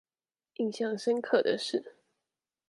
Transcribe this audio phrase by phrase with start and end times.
[0.55, 1.95] 印象深刻的是